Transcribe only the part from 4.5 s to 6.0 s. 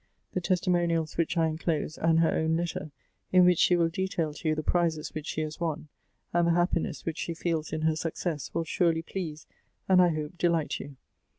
the prizes which she has won,